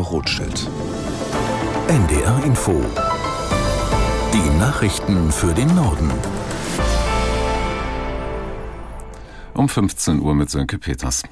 Herr 0.00 0.06
Rothschild. 0.06 0.66
NDR 1.88 2.42
Info. 2.46 2.72
Die 4.32 4.58
Nachrichten 4.58 5.30
für 5.30 5.52
den 5.52 5.74
Norden. 5.74 6.10
Um 9.52 9.68
15 9.68 10.20
Uhr 10.20 10.34
mit 10.34 10.48
Sönke 10.48 10.78
Peters. 10.78 11.22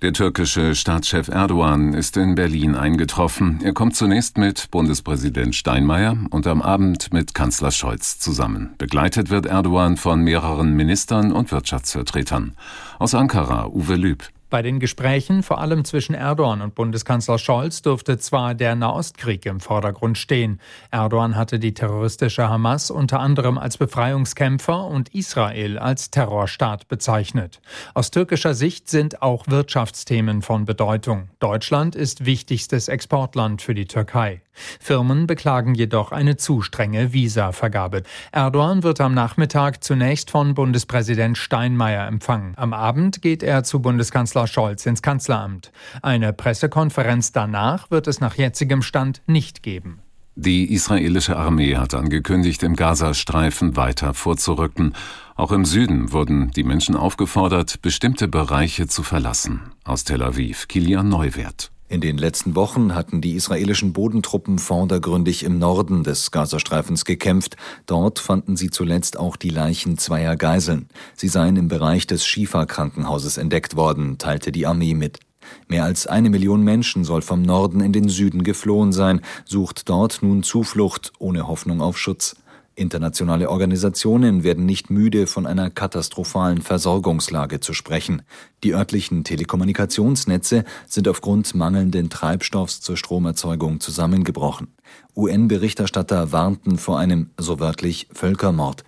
Der 0.00 0.12
türkische 0.12 0.76
Staatschef 0.76 1.26
Erdogan 1.26 1.92
ist 1.92 2.16
in 2.16 2.36
Berlin 2.36 2.76
eingetroffen. 2.76 3.58
Er 3.64 3.72
kommt 3.72 3.96
zunächst 3.96 4.38
mit 4.38 4.70
Bundespräsident 4.70 5.56
Steinmeier 5.56 6.16
und 6.30 6.46
am 6.46 6.62
Abend 6.62 7.12
mit 7.12 7.34
Kanzler 7.34 7.72
Scholz 7.72 8.20
zusammen. 8.20 8.76
Begleitet 8.78 9.28
wird 9.28 9.46
Erdogan 9.46 9.96
von 9.96 10.22
mehreren 10.22 10.74
Ministern 10.74 11.32
und 11.32 11.50
Wirtschaftsvertretern. 11.50 12.54
Aus 13.00 13.16
Ankara 13.16 13.66
Uwe 13.66 13.96
Lüb. 13.96 14.22
Bei 14.50 14.62
den 14.62 14.80
Gesprächen, 14.80 15.42
vor 15.42 15.60
allem 15.60 15.84
zwischen 15.84 16.14
Erdogan 16.14 16.62
und 16.62 16.74
Bundeskanzler 16.74 17.36
Scholz, 17.36 17.82
dürfte 17.82 18.16
zwar 18.16 18.54
der 18.54 18.76
Nahostkrieg 18.76 19.44
im 19.44 19.60
Vordergrund 19.60 20.16
stehen. 20.16 20.58
Erdogan 20.90 21.36
hatte 21.36 21.58
die 21.58 21.74
terroristische 21.74 22.48
Hamas 22.48 22.90
unter 22.90 23.20
anderem 23.20 23.58
als 23.58 23.76
Befreiungskämpfer 23.76 24.86
und 24.86 25.14
Israel 25.14 25.78
als 25.78 26.10
Terrorstaat 26.10 26.88
bezeichnet. 26.88 27.60
Aus 27.92 28.10
türkischer 28.10 28.54
Sicht 28.54 28.88
sind 28.88 29.20
auch 29.20 29.48
Wirtschaftsthemen 29.48 30.40
von 30.40 30.64
Bedeutung. 30.64 31.28
Deutschland 31.40 31.94
ist 31.94 32.24
wichtigstes 32.24 32.88
Exportland 32.88 33.60
für 33.60 33.74
die 33.74 33.86
Türkei. 33.86 34.40
Firmen 34.80 35.26
beklagen 35.26 35.74
jedoch 35.74 36.10
eine 36.10 36.36
zu 36.36 36.62
strenge 36.62 37.12
Visavergabe. 37.12 38.02
Erdogan 38.32 38.82
wird 38.82 39.00
am 39.00 39.14
Nachmittag 39.14 39.84
zunächst 39.84 40.30
von 40.30 40.54
Bundespräsident 40.54 41.36
Steinmeier 41.36 42.06
empfangen. 42.06 42.54
Am 42.56 42.72
Abend 42.72 43.22
geht 43.22 43.42
er 43.42 43.62
zu 43.62 43.80
Bundeskanzler 43.80 44.37
Scholz 44.46 44.86
ins 44.86 45.02
Kanzleramt. 45.02 45.72
Eine 46.02 46.32
Pressekonferenz 46.32 47.32
danach 47.32 47.90
wird 47.90 48.06
es 48.06 48.20
nach 48.20 48.34
jetzigem 48.34 48.82
Stand 48.82 49.22
nicht 49.26 49.62
geben. 49.62 50.00
Die 50.40 50.72
israelische 50.72 51.36
Armee 51.36 51.74
hat 51.76 51.94
angekündigt, 51.94 52.62
im 52.62 52.76
Gazastreifen 52.76 53.76
weiter 53.76 54.14
vorzurücken. 54.14 54.94
Auch 55.34 55.50
im 55.50 55.64
Süden 55.64 56.12
wurden 56.12 56.52
die 56.52 56.62
Menschen 56.62 56.94
aufgefordert, 56.94 57.82
bestimmte 57.82 58.28
Bereiche 58.28 58.86
zu 58.86 59.02
verlassen. 59.02 59.72
Aus 59.82 60.04
Tel 60.04 60.22
Aviv, 60.22 60.68
Kilian 60.68 61.08
Neuwert. 61.08 61.72
In 61.90 62.02
den 62.02 62.18
letzten 62.18 62.54
Wochen 62.54 62.94
hatten 62.94 63.22
die 63.22 63.32
israelischen 63.32 63.94
Bodentruppen 63.94 64.58
vordergründig 64.58 65.42
im 65.42 65.58
Norden 65.58 66.04
des 66.04 66.30
Gazastreifens 66.30 67.06
gekämpft. 67.06 67.56
Dort 67.86 68.18
fanden 68.18 68.58
sie 68.58 68.68
zuletzt 68.68 69.18
auch 69.18 69.36
die 69.36 69.48
Leichen 69.48 69.96
zweier 69.96 70.36
Geiseln. 70.36 70.88
Sie 71.16 71.28
seien 71.28 71.56
im 71.56 71.68
Bereich 71.68 72.06
des 72.06 72.26
Schifa-Krankenhauses 72.26 73.38
entdeckt 73.38 73.74
worden, 73.74 74.18
teilte 74.18 74.52
die 74.52 74.66
Armee 74.66 74.92
mit. 74.92 75.18
Mehr 75.66 75.84
als 75.84 76.06
eine 76.06 76.28
Million 76.28 76.62
Menschen 76.62 77.04
soll 77.04 77.22
vom 77.22 77.40
Norden 77.40 77.80
in 77.80 77.94
den 77.94 78.10
Süden 78.10 78.44
geflohen 78.44 78.92
sein, 78.92 79.22
sucht 79.46 79.88
dort 79.88 80.22
nun 80.22 80.42
Zuflucht 80.42 81.12
ohne 81.18 81.48
Hoffnung 81.48 81.80
auf 81.80 81.96
Schutz. 81.96 82.36
Internationale 82.78 83.50
Organisationen 83.50 84.44
werden 84.44 84.64
nicht 84.64 84.88
müde, 84.88 85.26
von 85.26 85.46
einer 85.46 85.68
katastrophalen 85.68 86.62
Versorgungslage 86.62 87.58
zu 87.58 87.74
sprechen. 87.74 88.22
Die 88.62 88.72
örtlichen 88.72 89.24
Telekommunikationsnetze 89.24 90.64
sind 90.86 91.08
aufgrund 91.08 91.54
mangelnden 91.54 92.08
Treibstoffs 92.08 92.80
zur 92.80 92.96
Stromerzeugung 92.96 93.80
zusammengebrochen. 93.80 94.68
UN-Berichterstatter 95.16 96.30
warnten 96.30 96.78
vor 96.78 96.98
einem, 96.98 97.30
so 97.36 97.58
wörtlich, 97.58 98.06
Völkermord. 98.12 98.84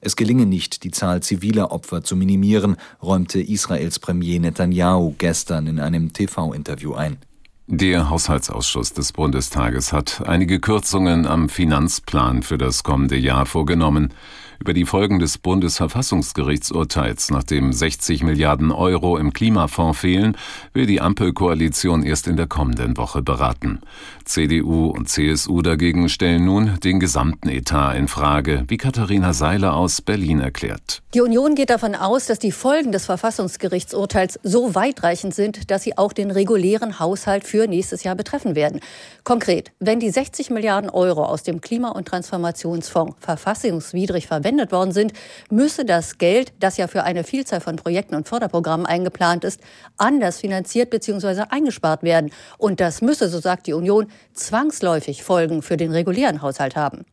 Es 0.00 0.16
gelinge 0.16 0.46
nicht, 0.46 0.82
die 0.82 0.90
Zahl 0.90 1.22
ziviler 1.22 1.70
Opfer 1.70 2.02
zu 2.02 2.16
minimieren, 2.16 2.76
räumte 3.02 3.40
Israels 3.40 3.98
Premier 3.98 4.40
Netanyahu 4.40 5.14
gestern 5.18 5.66
in 5.66 5.80
einem 5.80 6.12
TV-Interview 6.12 6.94
ein. 6.94 7.18
Der 7.66 8.10
Haushaltsausschuss 8.10 8.92
des 8.92 9.14
Bundestages 9.14 9.94
hat 9.94 10.22
einige 10.26 10.60
Kürzungen 10.60 11.26
am 11.26 11.48
Finanzplan 11.48 12.42
für 12.42 12.58
das 12.58 12.82
kommende 12.82 13.16
Jahr 13.16 13.46
vorgenommen. 13.46 14.12
Über 14.60 14.72
die 14.72 14.84
Folgen 14.84 15.18
des 15.18 15.38
Bundesverfassungsgerichtsurteils, 15.38 17.30
nachdem 17.30 17.72
60 17.72 18.22
Milliarden 18.22 18.70
Euro 18.70 19.16
im 19.16 19.32
Klimafonds 19.32 19.98
fehlen, 19.98 20.36
will 20.72 20.86
die 20.86 21.00
Ampelkoalition 21.00 22.02
erst 22.02 22.28
in 22.28 22.36
der 22.36 22.46
kommenden 22.46 22.96
Woche 22.96 23.20
beraten. 23.20 23.80
CDU 24.24 24.86
und 24.86 25.08
CSU 25.08 25.60
dagegen 25.60 26.08
stellen 26.08 26.44
nun 26.44 26.78
den 26.84 27.00
gesamten 27.00 27.48
Etat 27.48 27.94
in 27.94 28.08
Frage, 28.08 28.64
wie 28.68 28.76
Katharina 28.76 29.32
Seiler 29.32 29.74
aus 29.74 30.00
Berlin 30.02 30.40
erklärt. 30.40 31.02
Die 31.14 31.20
Union 31.20 31.54
geht 31.54 31.70
davon 31.70 31.94
aus, 31.94 32.26
dass 32.26 32.38
die 32.38 32.52
Folgen 32.52 32.92
des 32.92 33.06
Verfassungsgerichtsurteils 33.06 34.38
so 34.42 34.74
weitreichend 34.74 35.34
sind, 35.34 35.70
dass 35.70 35.82
sie 35.82 35.98
auch 35.98 36.12
den 36.12 36.30
regulären 36.30 36.98
Haushalt 37.00 37.44
für 37.44 37.53
nächstes 37.58 38.02
Jahr 38.02 38.14
betreffen 38.14 38.54
werden. 38.54 38.80
Konkret, 39.22 39.72
wenn 39.80 40.00
die 40.00 40.10
60 40.10 40.50
Milliarden 40.50 40.90
Euro 40.90 41.24
aus 41.24 41.42
dem 41.42 41.60
Klima- 41.60 41.90
und 41.90 42.06
Transformationsfonds 42.06 43.16
verfassungswidrig 43.20 44.26
verwendet 44.26 44.72
worden 44.72 44.92
sind, 44.92 45.12
müsse 45.50 45.84
das 45.84 46.18
Geld, 46.18 46.52
das 46.60 46.76
ja 46.76 46.88
für 46.88 47.04
eine 47.04 47.24
Vielzahl 47.24 47.60
von 47.60 47.76
Projekten 47.76 48.14
und 48.14 48.28
Förderprogrammen 48.28 48.86
eingeplant 48.86 49.44
ist, 49.44 49.60
anders 49.96 50.40
finanziert 50.40 50.90
bzw. 50.90 51.44
eingespart 51.50 52.02
werden. 52.02 52.30
Und 52.58 52.80
das 52.80 53.00
müsse, 53.00 53.28
so 53.28 53.40
sagt 53.40 53.66
die 53.66 53.72
Union, 53.72 54.06
zwangsläufig 54.32 55.22
Folgen 55.22 55.62
für 55.62 55.76
den 55.76 55.92
regulären 55.92 56.42
Haushalt 56.42 56.76
haben. 56.76 57.04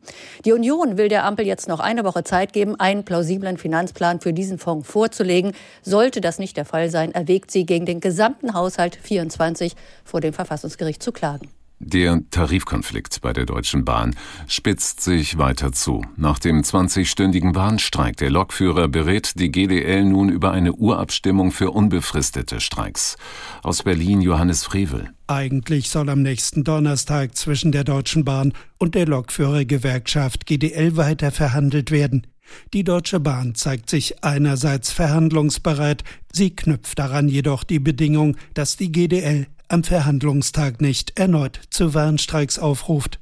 Die 0.44 0.52
Union 0.52 0.98
will 0.98 1.08
der 1.08 1.24
Ampel 1.24 1.46
jetzt 1.46 1.68
noch 1.68 1.80
eine 1.80 2.04
Woche 2.04 2.24
Zeit 2.24 2.52
geben, 2.52 2.78
einen 2.78 3.04
plausiblen 3.04 3.56
Finanzplan 3.56 4.20
für 4.20 4.32
diesen 4.32 4.58
Fonds 4.58 4.88
vorzulegen. 4.88 5.52
Sollte 5.82 6.20
das 6.20 6.38
nicht 6.38 6.56
der 6.56 6.64
Fall 6.64 6.90
sein, 6.90 7.12
erwägt 7.12 7.50
sie, 7.50 7.64
gegen 7.66 7.86
den 7.86 8.00
gesamten 8.00 8.54
Haushalt 8.54 8.98
24 9.00 9.74
vor 10.04 10.20
dem 10.32 10.34
Verfassungsgericht 10.34 11.02
zu 11.02 11.12
klagen. 11.12 11.48
Der 11.84 12.20
Tarifkonflikt 12.30 13.22
bei 13.22 13.32
der 13.32 13.44
Deutschen 13.44 13.84
Bahn 13.84 14.14
spitzt 14.46 15.00
sich 15.00 15.36
weiter 15.36 15.72
zu. 15.72 16.04
Nach 16.16 16.38
dem 16.38 16.62
20-stündigen 16.62 17.52
Bahnstreik 17.52 18.16
der 18.18 18.30
Lokführer 18.30 18.86
berät 18.86 19.32
die 19.40 19.50
GDL 19.50 20.04
nun 20.04 20.28
über 20.28 20.52
eine 20.52 20.74
Urabstimmung 20.74 21.50
für 21.50 21.72
unbefristete 21.72 22.60
Streiks. 22.60 23.16
Aus 23.64 23.82
Berlin 23.82 24.20
Johannes 24.20 24.62
Frevel. 24.62 25.10
Eigentlich 25.26 25.90
soll 25.90 26.08
am 26.08 26.22
nächsten 26.22 26.62
Donnerstag 26.62 27.36
zwischen 27.36 27.72
der 27.72 27.82
Deutschen 27.82 28.24
Bahn 28.24 28.52
und 28.78 28.94
der 28.94 29.06
Lokführergewerkschaft 29.06 30.46
GDL 30.46 30.96
weiter 30.96 31.32
verhandelt 31.32 31.90
werden. 31.90 32.28
Die 32.74 32.84
Deutsche 32.84 33.18
Bahn 33.18 33.56
zeigt 33.56 33.90
sich 33.90 34.22
einerseits 34.22 34.92
verhandlungsbereit, 34.92 36.04
sie 36.32 36.54
knüpft 36.54 36.98
daran 36.98 37.28
jedoch 37.28 37.64
die 37.64 37.80
Bedingung, 37.80 38.36
dass 38.54 38.76
die 38.76 38.92
GDL 38.92 39.46
am 39.72 39.84
Verhandlungstag 39.84 40.80
nicht 40.82 41.18
erneut 41.18 41.60
zu 41.70 41.94
Warnstreiks 41.94 42.58
aufruft. 42.58 43.20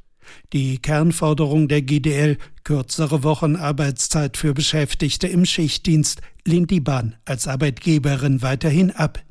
Die 0.53 0.79
Kernforderung 0.79 1.69
der 1.69 1.83
GDL, 1.83 2.39
kürzere 2.65 3.23
Wochenarbeitszeit 3.23 4.37
für 4.37 4.53
Beschäftigte 4.53 5.29
im 5.29 5.45
Schichtdienst, 5.45 6.21
lehnt 6.45 6.71
die 6.71 6.81
Bahn 6.81 7.17
als 7.25 7.47
Arbeitgeberin 7.47 8.43
weiterhin 8.43 8.91
ab. 8.91 9.23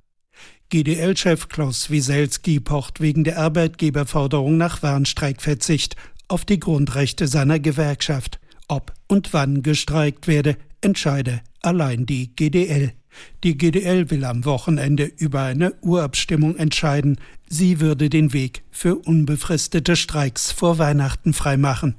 GDL-Chef 0.69 1.49
Klaus 1.49 1.89
Wieselski 1.89 2.59
pocht 2.59 3.01
wegen 3.01 3.23
der 3.23 3.39
Arbeitgeberforderung 3.39 4.55
nach 4.57 4.81
Warnstreikverzicht 4.81 5.95
auf 6.27 6.45
die 6.45 6.59
Grundrechte 6.59 7.27
seiner 7.27 7.59
Gewerkschaft. 7.59 8.39
Ob 8.67 8.93
und 9.07 9.33
wann 9.33 9.63
gestreikt 9.63 10.27
werde, 10.27 10.57
entscheide 10.81 11.41
allein 11.61 12.05
die 12.05 12.35
GDL. 12.35 12.93
Die 13.43 13.57
GDL 13.57 14.09
will 14.11 14.25
am 14.25 14.45
Wochenende 14.45 15.05
über 15.05 15.43
eine 15.43 15.73
Urabstimmung 15.81 16.55
entscheiden. 16.55 17.17
Sie 17.47 17.79
würde 17.79 18.09
den 18.09 18.33
Weg 18.33 18.63
für 18.71 18.95
unbefristete 18.95 19.95
Streiks 19.95 20.51
vor 20.51 20.77
Weihnachten 20.77 21.33
freimachen. 21.33 21.95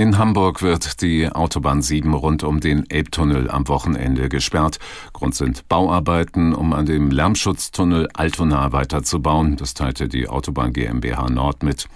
In 0.00 0.16
Hamburg 0.16 0.62
wird 0.62 1.02
die 1.02 1.30
Autobahn 1.30 1.82
7 1.82 2.14
rund 2.14 2.42
um 2.42 2.60
den 2.60 2.88
Elbtunnel 2.88 3.50
am 3.50 3.68
Wochenende 3.68 4.30
gesperrt. 4.30 4.78
Grund 5.12 5.34
sind 5.34 5.68
Bauarbeiten, 5.68 6.54
um 6.54 6.72
an 6.72 6.86
dem 6.86 7.10
Lärmschutztunnel 7.10 8.08
Altona 8.14 8.72
weiterzubauen. 8.72 9.56
Das 9.56 9.74
teilte 9.74 10.08
die 10.08 10.26
Autobahn 10.26 10.72
GmbH 10.72 11.28
Nord 11.28 11.62
mit. 11.62 11.86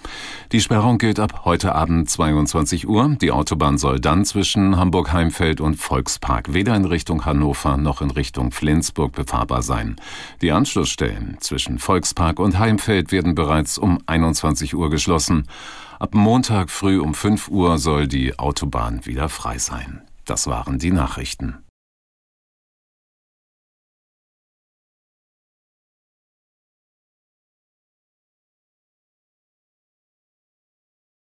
Die 0.51 0.61
Sperrung 0.61 0.99
gilt 0.99 1.19
ab 1.19 1.45
heute 1.45 1.73
Abend 1.73 2.07
22 2.07 2.87
Uhr. 2.87 3.17
Die 3.19 3.31
Autobahn 3.31 3.79
soll 3.79 3.99
dann 3.99 4.23
zwischen 4.23 4.77
Hamburg-Heimfeld 4.77 5.59
und 5.59 5.73
Volkspark 5.73 6.53
weder 6.53 6.75
in 6.75 6.85
Richtung 6.85 7.25
Hannover 7.25 7.75
noch 7.75 8.03
in 8.03 8.11
Richtung 8.11 8.51
Flensburg 8.51 9.13
befahrbar 9.13 9.63
sein. 9.63 9.95
Die 10.43 10.51
Anschlussstellen 10.51 11.37
zwischen 11.39 11.79
Volkspark 11.79 12.37
und 12.37 12.59
Heimfeld 12.59 13.11
werden 13.11 13.33
bereits 13.33 13.79
um 13.79 13.97
21 14.05 14.75
Uhr 14.75 14.91
geschlossen. 14.91 15.47
Ab 15.97 16.13
Montag 16.13 16.69
früh 16.69 16.99
um 16.99 17.13
5 17.13 17.47
Uhr 17.47 17.77
soll 17.77 18.07
die 18.07 18.37
Autobahn 18.37 19.05
wieder 19.05 19.29
frei 19.29 19.57
sein. 19.57 20.01
Das 20.25 20.47
waren 20.47 20.77
die 20.77 20.91
Nachrichten. 20.91 21.64